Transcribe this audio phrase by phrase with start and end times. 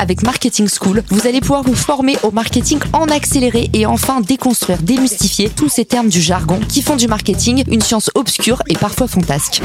[0.00, 4.80] Avec Marketing School, vous allez pouvoir vous former au marketing en accéléré et enfin déconstruire,
[4.80, 9.08] démystifier tous ces termes du jargon qui font du marketing une science obscure et parfois
[9.08, 9.60] fantasque.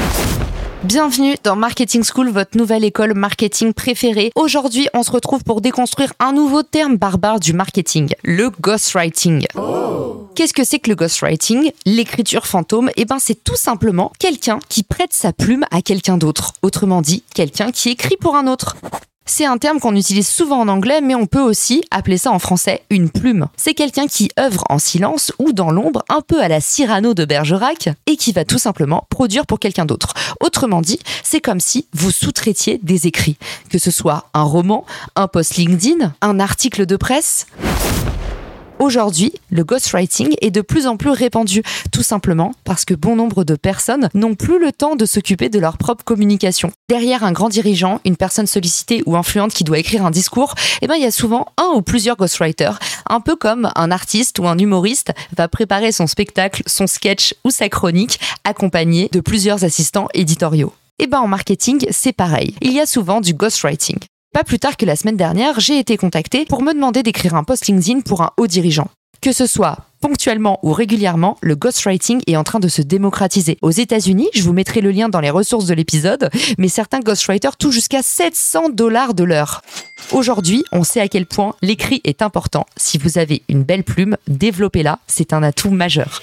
[0.82, 4.32] Bienvenue dans Marketing School, votre nouvelle école marketing préférée.
[4.34, 9.46] Aujourd'hui, on se retrouve pour déconstruire un nouveau terme barbare du marketing, le ghostwriting.
[10.34, 11.70] Qu'est-ce que c'est que le ghostwriting?
[11.86, 16.54] L'écriture fantôme, eh ben c'est tout simplement quelqu'un qui prête sa plume à quelqu'un d'autre.
[16.62, 18.74] Autrement dit, quelqu'un qui écrit pour un autre.
[19.26, 22.40] C'est un terme qu'on utilise souvent en anglais, mais on peut aussi appeler ça en
[22.40, 23.46] français une plume.
[23.56, 27.24] C'est quelqu'un qui œuvre en silence ou dans l'ombre, un peu à la Cyrano de
[27.24, 30.14] Bergerac, et qui va tout simplement produire pour quelqu'un d'autre.
[30.40, 33.36] Autrement dit, c'est comme si vous sous-traitiez des écrits,
[33.70, 37.46] que ce soit un roman, un post LinkedIn, un article de presse.
[38.84, 43.42] Aujourd'hui, le ghostwriting est de plus en plus répandu, tout simplement parce que bon nombre
[43.42, 46.70] de personnes n'ont plus le temps de s'occuper de leur propre communication.
[46.90, 50.86] Derrière un grand dirigeant, une personne sollicitée ou influente qui doit écrire un discours, eh
[50.86, 54.46] ben, il y a souvent un ou plusieurs ghostwriters, un peu comme un artiste ou
[54.46, 60.08] un humoriste va préparer son spectacle, son sketch ou sa chronique, accompagné de plusieurs assistants
[60.12, 60.74] éditoriaux.
[60.98, 62.54] Et eh ben en marketing, c'est pareil.
[62.60, 63.96] Il y a souvent du ghostwriting.
[64.34, 67.44] Pas plus tard que la semaine dernière, j'ai été contactée pour me demander d'écrire un
[67.44, 68.88] post LinkedIn pour un haut dirigeant.
[69.20, 73.58] Que ce soit ponctuellement ou régulièrement, le ghostwriting est en train de se démocratiser.
[73.62, 77.56] Aux États-Unis, je vous mettrai le lien dans les ressources de l'épisode, mais certains ghostwriters
[77.56, 79.62] touchent jusqu'à 700 dollars de l'heure.
[80.10, 82.66] Aujourd'hui, on sait à quel point l'écrit est important.
[82.76, 86.22] Si vous avez une belle plume, développez-la, c'est un atout majeur.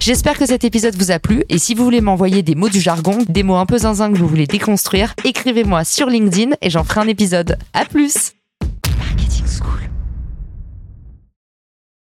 [0.00, 2.80] J'espère que cet épisode vous a plu et si vous voulez m'envoyer des mots du
[2.80, 6.84] jargon, des mots un peu zinzin que vous voulez déconstruire, écrivez-moi sur LinkedIn et j'en
[6.84, 7.58] ferai un épisode.
[7.74, 8.32] À plus!